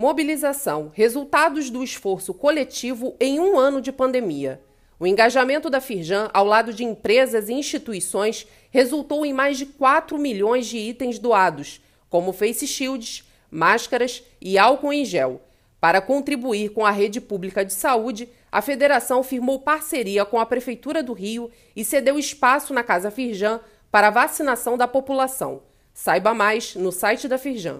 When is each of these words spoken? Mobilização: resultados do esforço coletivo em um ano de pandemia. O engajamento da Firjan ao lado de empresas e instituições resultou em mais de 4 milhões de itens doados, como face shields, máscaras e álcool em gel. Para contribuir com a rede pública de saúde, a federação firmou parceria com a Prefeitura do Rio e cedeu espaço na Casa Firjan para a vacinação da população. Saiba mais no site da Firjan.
Mobilização: 0.00 0.90
resultados 0.94 1.68
do 1.68 1.84
esforço 1.84 2.32
coletivo 2.32 3.14
em 3.20 3.38
um 3.38 3.58
ano 3.58 3.82
de 3.82 3.92
pandemia. 3.92 4.58
O 4.98 5.06
engajamento 5.06 5.68
da 5.68 5.78
Firjan 5.78 6.30
ao 6.32 6.46
lado 6.46 6.72
de 6.72 6.82
empresas 6.82 7.50
e 7.50 7.52
instituições 7.52 8.46
resultou 8.70 9.26
em 9.26 9.34
mais 9.34 9.58
de 9.58 9.66
4 9.66 10.16
milhões 10.16 10.66
de 10.68 10.78
itens 10.78 11.18
doados, 11.18 11.82
como 12.08 12.32
face 12.32 12.66
shields, 12.66 13.28
máscaras 13.50 14.22
e 14.40 14.56
álcool 14.56 14.94
em 14.94 15.04
gel. 15.04 15.38
Para 15.78 16.00
contribuir 16.00 16.70
com 16.70 16.86
a 16.86 16.90
rede 16.90 17.20
pública 17.20 17.62
de 17.62 17.74
saúde, 17.74 18.26
a 18.50 18.62
federação 18.62 19.22
firmou 19.22 19.58
parceria 19.58 20.24
com 20.24 20.40
a 20.40 20.46
Prefeitura 20.46 21.02
do 21.02 21.12
Rio 21.12 21.50
e 21.76 21.84
cedeu 21.84 22.18
espaço 22.18 22.72
na 22.72 22.82
Casa 22.82 23.10
Firjan 23.10 23.60
para 23.90 24.08
a 24.08 24.10
vacinação 24.10 24.78
da 24.78 24.88
população. 24.88 25.60
Saiba 25.92 26.32
mais 26.32 26.74
no 26.74 26.90
site 26.90 27.28
da 27.28 27.36
Firjan. 27.36 27.78